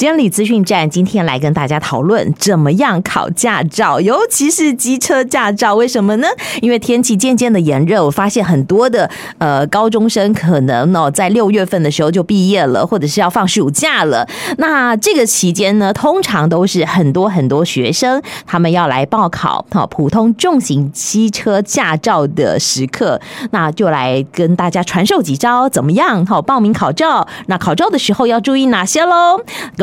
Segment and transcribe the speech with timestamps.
[0.00, 5.74] 监理资讯站今天来跟大家讨论怎么样考驾照，尤其是机车驾照。
[5.74, 6.28] 为什么呢？
[6.62, 14.26] 因为天气渐渐的炎热，我发现很多的呃高中生可能哦在六月份的时候就毕业了，或者是要放暑假了。
[14.56, 23.20] 那这个期间呢，通常都是很多很多学生他们要来报考好普通重型机车驾照的时刻，
[23.50, 27.28] 那就来跟大家传授几招怎么样好报名考照。
[27.48, 29.38] 那考照的时候要注意哪些喽？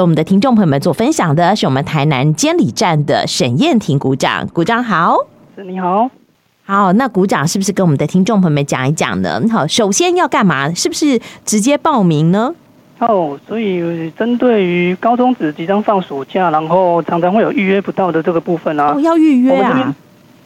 [0.08, 5.18] 我们的听众朋友们做分享的是我们台南监理站的沈燕婷股长，股长好，
[5.57, 6.10] 你好，
[6.64, 9.42] 好，那股长是不是跟我们的听众朋友们讲一讲呢？
[9.52, 10.74] 好，首先要干嘛？
[10.74, 12.56] 是不是直接报名呢？
[13.00, 19.94] 哦，所以针对于高中子即将放暑假，然后常常会有预约不到的这个部分啊，哦、要预约啊？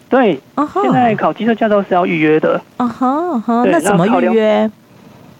[0.10, 4.72] 对，啊、哈现在考机车驾照是要预约的啊哈，哈，那怎么预约？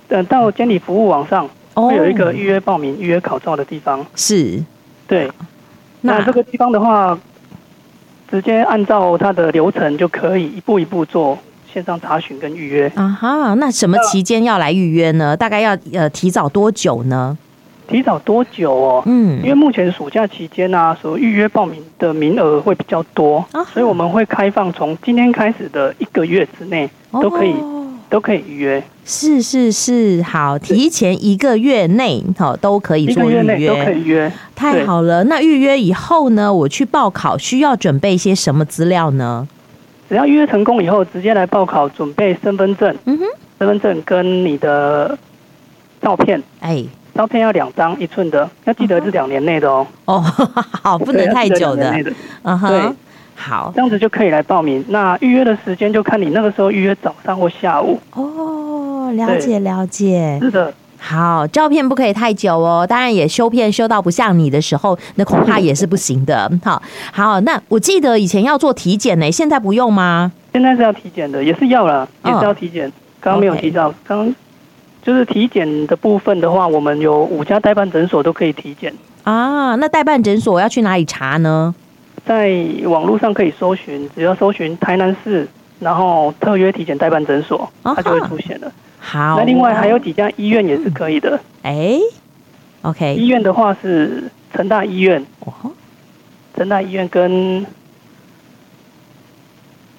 [0.08, 1.50] 等到监理服务网上。
[1.74, 4.64] 会有一个预约报名、预约考照的地方，是，
[5.08, 5.30] 对。
[6.02, 7.18] 那这个地方的话，
[8.30, 11.38] 直接按照它的流程就可以一步一步做
[11.72, 12.92] 线上查询跟预约。
[12.96, 15.38] 啊哈，那什么期间要来预约呢？
[15.38, 17.38] 大概要呃提早多久呢？
[17.88, 19.04] 提早多久哦？
[19.06, 27.54] 嗯，因为目前暑假期间呢，所预约报名的名额会比较多，所以我们会开放从今天开始的一个月之内都可以。
[28.12, 35.24] 都可以预约，是是是，好，提前一个月内好都可以做预约，都可以约，太好了。
[35.24, 39.48] 那预约以后呢，我去报考需要准备一些什么资料呢？
[40.10, 43.24] 只要预约成功以后，直接来报考，准备身份证，嗯哼，
[43.60, 45.18] 身份证跟你的
[46.02, 46.84] 照片，哎，
[47.16, 49.88] 照片要两张一寸的，要记得是两年内的哦。
[50.04, 50.20] 哦，
[50.84, 51.90] 好，不能太久的，
[52.44, 52.70] 嗯哼。
[52.70, 52.96] 对
[53.42, 54.86] 好，这样子就可以来报名。
[54.90, 58.00] 那预约的时间就看你那个时候预约早上或下午。
[58.14, 60.38] 哦，了解了解。
[60.40, 60.72] 是的。
[61.04, 62.86] 好，照片不可以太久哦。
[62.88, 66.50] 当然也修片修到不像你的时候，那恐怕也是不行的。
[66.64, 66.80] 好，
[67.12, 70.32] 好，那我记得以前要做体检呢，现在不用吗？
[70.54, 72.92] 现在是要体检的，也是要了，也是要体检。
[73.20, 74.34] 刚刚、哦、没有提到，刚
[75.02, 79.74] 就是体检的部分的话，我们有五家代办诊所都可以体检啊。
[79.76, 81.74] 那代办诊所我要去哪里查呢？
[82.26, 82.56] 在
[82.86, 85.48] 网络上可以搜寻，只要搜寻台南市，
[85.80, 88.72] 然后特约体检代办诊所，它就会出现了。
[89.00, 91.40] 好，那另外还有几家医院也是可以的。
[91.64, 92.00] 哎
[92.84, 94.24] ，OK，医院的话是
[94.54, 95.26] 成大医院，
[96.56, 97.66] 成大医院跟，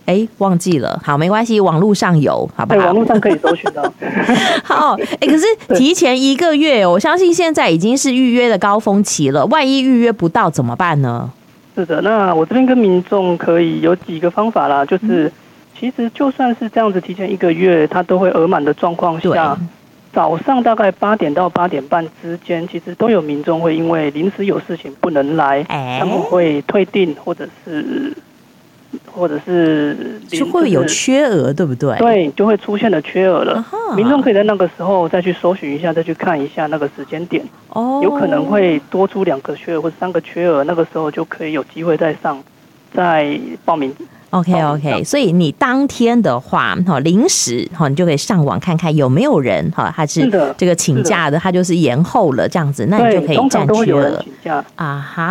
[0.07, 2.77] 哎，忘记了，好，没关系，网络上有，好吧？
[2.77, 3.83] 对，网络上可以搜寻到。
[4.63, 5.45] 好，哎，可是
[5.75, 11.33] 提前一个月，我相信现在已经是预约的高峰期了，万一预约不到怎么办呢？
[11.75, 15.33] 是的，那我这边跟民众可以有几个方法啦，就是
[15.79, 19.57] 其实就算是这样子提前一个月，它都会额满的状况下，
[20.13, 28.13] 早上大概八点到八点半之间，其实都有民众会因为临时有事情不能来，欸、他们会退订或者是。
[29.11, 31.97] 或者是就会有缺额，对不对？
[31.99, 33.65] 对，就会出现了缺额了。
[33.97, 37.45] 民众可以在那个时候再去搜寻一下，再去看一下那个时间点。
[37.69, 42.43] 哦，有可能会多出两个缺额或者三个缺额，那个时候就可以有机会再上
[42.93, 43.95] 再报名。
[44.33, 50.27] OK OK，所以你当天的话，哈，临时哈，你就可以上网看看有没有人哈，他是
[50.57, 54.25] 这个请假的，他就是延后了这样子，那你就可以占缺了。
[54.77, 55.25] 啊哈，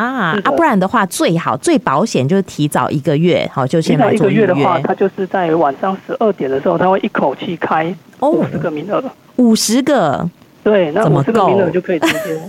[0.43, 4.43] 啊，不然的话最好最保险就是提早一个月，好，就先来做预约。
[4.43, 9.03] 一个月的话，他就是在晚上十二点的时候，他会一口气开五十个名额，
[9.37, 10.29] 五十个，
[10.63, 12.39] 对，那五十个名额就可以直接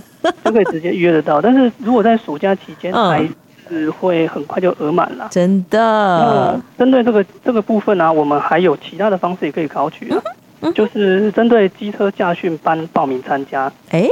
[0.45, 1.41] 就可以直接预约得到。
[1.41, 3.27] 但是如果在暑假期间 还
[3.67, 6.59] 是会很快就额满了，真的。
[6.77, 10.21] 针对这个这个部分呢、啊，我们还有其他的方式也可以考取、啊，
[10.61, 13.71] 嗯嗯、就是针对机车驾训班报名参加。
[13.89, 14.07] 哎，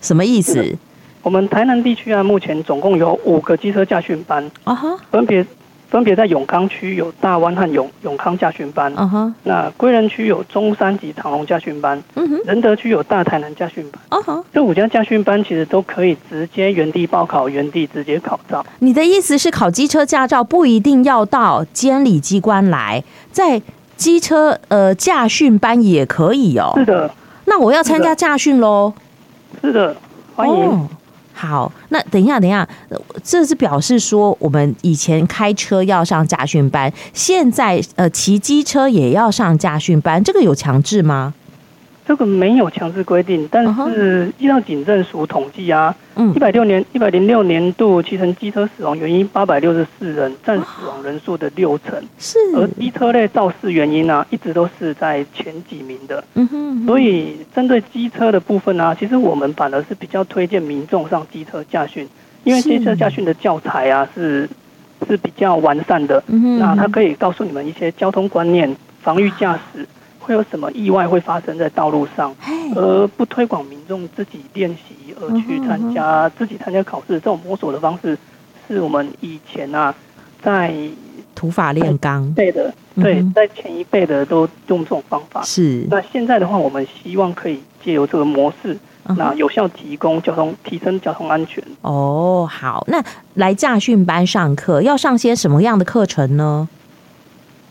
[0.00, 0.76] 什么意思？
[1.22, 5.46] 我们台南地区啊，目前总共有五个机车驾训班，啊哈，分别。
[5.92, 9.30] 分别在永康区有大湾和永永康驾训班，uh huh.
[9.42, 12.62] 那归仁区有中山及长隆驾训班，仁、uh.
[12.62, 14.42] 德区有大台南驾训班，uh huh.
[14.54, 18.64] 这五家驾训班其实都可以直接原地报考，原地直接考照。
[18.78, 23.60] 你的意思是考机车驾照不一定要到监理机关来，在
[23.94, 26.72] 机车呃驾训班也可以哦？
[26.74, 27.10] 是的，
[27.44, 28.94] 那我要参加驾训喽？
[29.60, 29.94] 是的，
[30.34, 30.54] 欢迎。
[30.54, 30.78] Oh.
[31.32, 32.66] 好，那等一下，等一下，
[33.24, 41.34] 这是表示说，我们以前开车要上驾训班，现在呃骑机车也要上驾训班，这个有强制吗？
[42.04, 45.94] 这个没有强制规定，但是依照警政署统计啊，
[46.34, 52.02] 一百六年一百零六年度骑乘机车死亡原因八百六十四人，占死亡人数的六成。
[52.18, 56.22] 是，而机车类肇事原因呢、啊，一直都是在前几名的。
[56.34, 56.86] 嗯哼。
[56.86, 62.08] 所以针对机车的部分呢、啊，其实我们反而是比较推荐民众上机车驾训，
[62.42, 64.48] 因为机车驾训的教材啊是
[65.06, 66.20] 是比较完善的。
[66.26, 66.58] 嗯哼。
[66.58, 69.86] 那它可以告诉你们一些交通观念，防御驾驶。
[70.22, 72.34] 会有什么意外会发生在道路上，
[72.76, 78.16] 而不推广民众自己练习而去参加自己参加考试，这种摸索的方式，
[78.66, 79.92] 是我们以前啊
[80.40, 80.72] 在
[81.34, 85.42] 土法炼钢对的，对，在前一辈的都用这种方法。
[85.42, 88.78] 是，那现在的话，我们希望可以借由这个模式，
[89.16, 91.62] 那有效提供交通，提升交通安全。
[91.80, 93.02] 哦，好，那
[93.34, 96.68] 来驾训班上课要上些什么样的课程呢？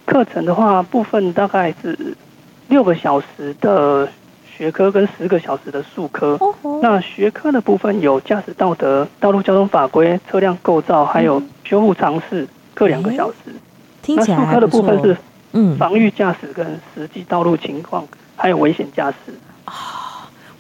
[0.06, 1.98] 课程的话，部分大概是。
[2.72, 4.08] 六个小时的
[4.58, 6.40] 学科跟十个小时的术科。
[6.82, 13.36] 那学科的部分有驾驶道德、道路交通法规、车辆构造，还有修复常识，各两个小时。
[14.08, 15.18] 那术科的部分是
[15.52, 18.08] 嗯，防御驾驶跟实际道路情况，
[18.38, 19.34] 还有危险驾驶。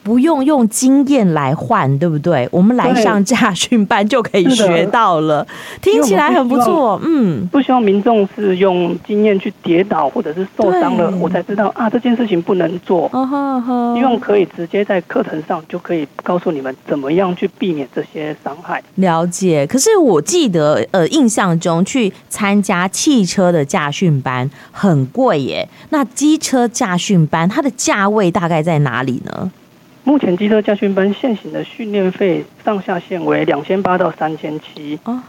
[0.03, 2.48] 不用用经验来换，对不对？
[2.51, 5.45] 我们来上驾训班就可以学到了，
[5.81, 7.00] 听起来很不错。
[7.03, 13.09] 嗯，不希望民众是用经验去跌倒或者是受伤了，我才知道啊，这件事情不能做。
[13.95, 18.81] 希望可以直接在课程上就可以告诉你们怎么样去避免这些伤害。
[18.95, 19.68] 了解。
[19.68, 25.68] 可是我记得，呃，印象中去参加汽车的驾训班很贵耶。
[25.89, 29.51] 那机车驾训班它的价位大概在哪里呢？
[30.03, 35.21] 目前机车驾训班现行的训练费上下限为两千八到三千七哦。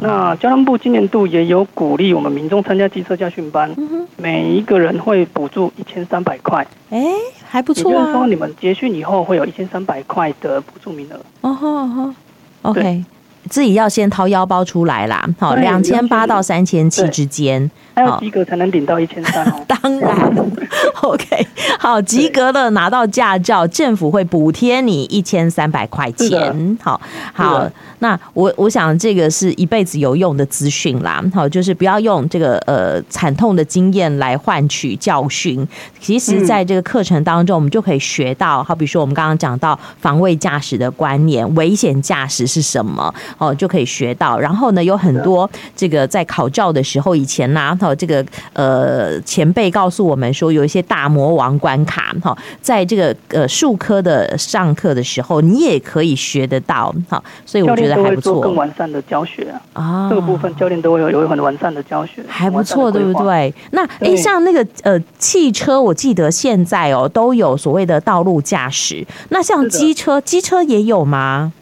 [0.00, 3.74] 那交通部今年度也有鼓励我们民众参加机车驾训班，
[4.16, 6.66] 每一个人会补助一千三百块。
[6.90, 7.04] 哎，
[7.46, 7.92] 还不错啊。
[7.92, 11.20] 也就是说，你们结训以后会有一千三百块的补助名额。
[11.42, 13.04] 哦吼哦吼，OK。
[13.48, 19.44] 自己要先掏腰包出来啦，好，两千八到三千七之间，还有及格才能领到一千三。
[19.66, 20.34] 当然，
[21.02, 21.46] OK，
[21.78, 26.78] 好，及格了拿到驾照，政府会补贴你一千三百块钱。
[26.82, 27.00] 好，
[27.32, 31.22] 好，那我我想这个是一辈子有用的资讯啦。
[31.34, 35.66] 好，就是不要用这个呃惨痛的经验来换取教训。
[36.00, 43.12] 其实，在这个课程当中，我们就可以学到，好比说我们刚刚讲到防卫驾驶的观念，危险驾驶是什么？
[43.38, 44.38] 哦，就可以学到。
[44.38, 57.22] 然后呢，有很多这个在考照的时候，以前呢、啊，哈，这个呃前辈告诉我们说，有一些大魔王关卡，哈，在这个呃术科的上课的时候，你也可以学得到，哈。
[57.46, 58.34] 所以我觉得还不错。
[58.34, 63.52] 做更完善的教学啊，这个部分教练都会有有很完善的教学，还不错，对不对？
[63.70, 71.52] 那哎，像那个呃汽车，我记得现在哦都有所谓的道路驾驶，那像机车，机车也有吗？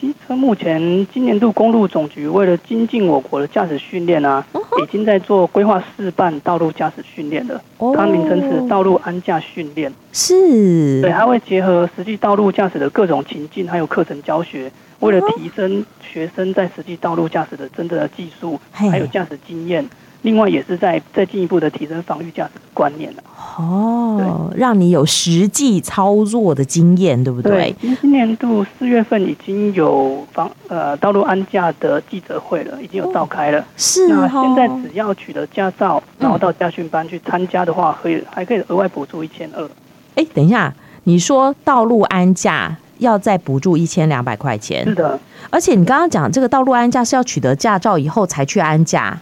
[0.00, 4.42] 机车目前今年度公路总局为了精进我国的驾驶训练啊，
[4.82, 7.60] 已经在做规划示范道路驾驶训练了。
[7.94, 11.02] 它名称是道路安驾训练，是。
[11.02, 19.86] 对，它会结合实际道路驾驶的各种情境，还有课程教学，为了提升学生在实际道路驾驶的真正的技术，还有驾驶经验。
[20.22, 23.22] 另外也是在再进一步的提升防御价值观念了
[23.56, 27.74] 哦，让你有实际操作的经验，对不对？
[27.80, 33.64] 对，今年度四月份已经有防呃道路安驾的记者会了，已经有召开了。
[33.76, 39.68] 是、哦，那现在只要取得驾照，然后到驾训班去参加的话，可以还可以额外补助一千二。
[40.14, 40.72] 哎，等一下，
[41.04, 44.84] 你说道路安驾要再补助一千两百块钱？
[44.84, 45.18] 是的，
[45.50, 49.18] 而且你刚刚讲这个道路安驾是要取得驾照以后才去安驾？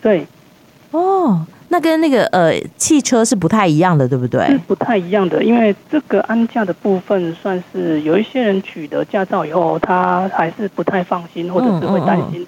[0.00, 0.26] 对。
[0.92, 4.44] 哦，那跟那个呃汽车是不太一样的，对不对？
[4.48, 12.44] 是不太一样的，因为这个安驾的部分，算是有一些人取得驾照以后，他还是不太放心，或者是会担心，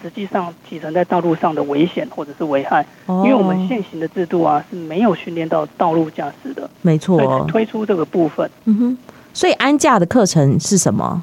[0.00, 2.86] 实际上骑乘在道路上的危险或者是危害。
[3.08, 8.48] 因为我们现行的制度啊是没有训练到道路驾驶的，没错，推出这个部分。
[8.66, 8.98] 嗯哼，
[9.34, 11.20] 所以安驾的课程是什么？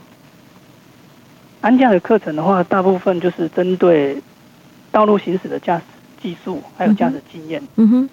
[1.62, 4.22] 安驾的课程的话，大部分就是针对
[4.92, 5.84] 道路行驶的驾驶。
[6.22, 8.10] 技术还有驾驶经验，嗯哼，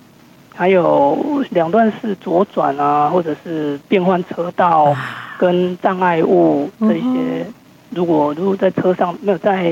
[0.55, 4.95] 还有两段式左转啊，或者是变换车道
[5.39, 7.47] 跟障碍物这些，
[7.91, 9.65] 如果如果在车上没有在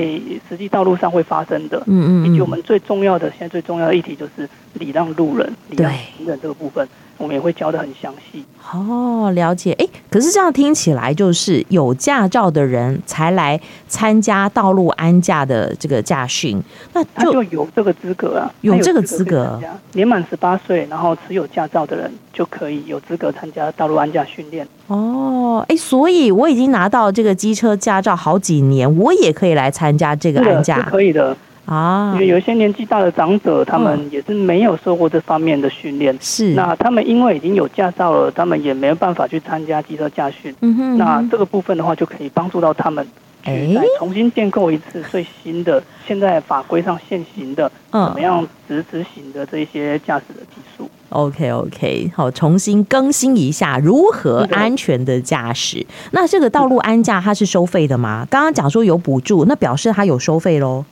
[0.49, 6.87] 实际道路上会发生的，嗯嗯，以及我们最重要的现在最重要的议题就是礼让路人、礼让行人这个部分，
[7.23, 8.43] 我们也会教得很详细。
[8.73, 9.71] 哦，了解。
[9.79, 16.61] 哎，可是这样听起来，就是有驾照的人才来参加道路安驾的这个驾训，
[16.93, 19.59] 那就他就有这个资格啊，有这个资格。
[19.93, 24.67] 年满十八岁，然后持有驾照的人就可以有资格参加道路安驾训练。
[24.87, 31.35] 哦，哎，所以我已经拿到这个机车驾照好几年，我也可以来参加这个安驾，是可以的。
[31.65, 36.15] 啊，因为有一些年纪大的长者，他们也是没有受过这方面的训练。
[36.19, 40.53] 是，那他们因为已经有驾照了，他们也没有办法去参加机车驾训。
[40.61, 43.05] 嗯哼，那这个部分的话，就可以帮助到他们，
[43.45, 50.89] 去再重新建构一次最新的，现在法规上现行的，怎么样执执行的这些驾驶的技术。
[51.09, 55.85] OK OK，好，重新更新一下如何安全的驾驶。
[56.11, 58.27] 那这个道路安驾它是收费的吗？
[58.29, 60.83] 刚刚讲说有补助，那表示它有收费喽。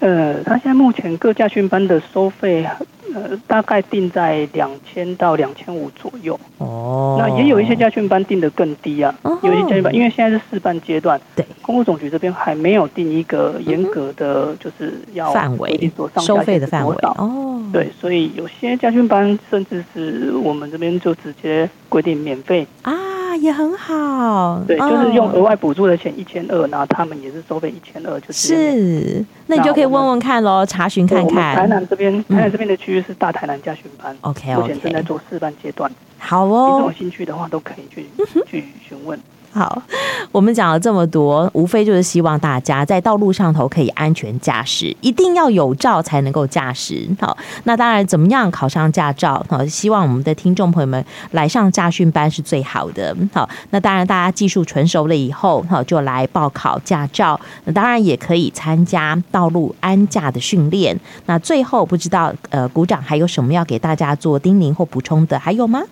[0.00, 2.66] 呃，他现在目前各驾训班的收费，
[3.14, 6.38] 呃，大概定在两千到两千五左右。
[6.56, 9.14] 哦，那也有一些驾训班定的更低啊。
[9.22, 16.96] 哦，有一些驾训班，因为现在是试办阶段，对，公路总局这边还没有定一个严格的，就是要范围收费的范围。
[17.18, 22.94] 哦，对，所以有些驾训班甚至是我们这边就直接规定免费啊。
[23.36, 28.48] 也很好，对，就是用额外补助的钱一千二，然后他们也是收费一千二，就是。
[28.48, 31.56] 是，那你就可以问问看喽，查询看看。
[31.56, 35.90] 台南这边，台南这边的区域是大台南驾训班，OK，目前正在做示范阶段。
[36.18, 38.06] 好哦，你有兴趣的话，都可以去
[38.46, 39.18] 去询问。
[39.52, 39.82] 好，
[40.30, 47.08] 我们讲了这么多，无非就是希望大家在道路上头可以安全驾驶，一定要有照才能够驾驶。
[47.20, 49.44] 好，那当然怎么样考上驾照？
[49.48, 53.16] 好，希望我们的听众朋友们来上驾训班是最好的。
[53.32, 57.38] 好，那当然大家技术纯熟了以后，好就来报考驾照。
[57.64, 60.96] 那当然也可以参加道路安驾的训练。
[61.26, 65.36] 那最后不知道呃，股长还有什么要给大家做叮咛或补充的？
[65.38, 65.82] 还有吗？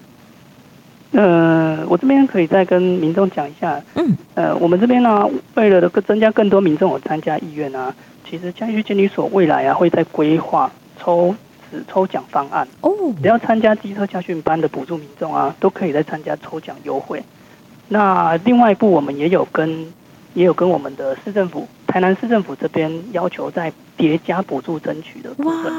[1.13, 3.81] 呃，我这边可以再跟民众讲一下。
[3.95, 7.95] 嗯，呃，我们这边呢、啊，为了增加更多民众有参加意愿啊，
[8.29, 11.35] 其实嘉义监理所未来啊，会在规划抽
[11.71, 12.69] 纸抽奖方案。
[12.83, 17.23] 哦，只要参加机车驾训班的补助民众啊，都可以再参加抽奖优惠。
[17.89, 19.87] 那另外一步，我们也有跟
[20.35, 25.73] 也有跟我们的市政府台南市政府这边要求再叠加补助争取的部分。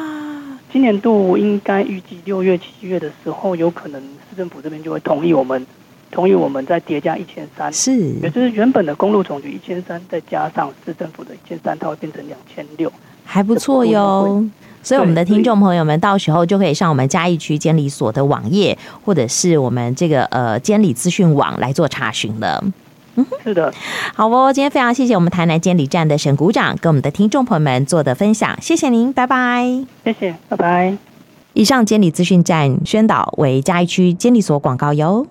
[0.70, 4.00] 哇今年度应该预计六月、七月的时候，有可能
[4.30, 5.66] 市政府这边就会同意我们，
[6.12, 12.92] 同意我们再叠加一千三，是，也就是原本的公路总局一千三，再加上市政府的一千三，它会变成两千六，
[13.26, 14.46] 还不错哟。
[14.82, 22.64] 所以我们的听众朋友们，到时候就可以上我们嘉义区监理所的网页，或者是我们这个呃监理资讯网来做查询了。
[23.44, 23.74] 是的，
[24.14, 30.98] 好哦，今天非常谢谢我们台南监理站的沈股长跟我们的听众朋友们做的分享，谢谢您，拜拜，谢谢，拜拜。
[31.54, 35.26] 以上监理资讯站宣导为嘉义区监理所广告哟。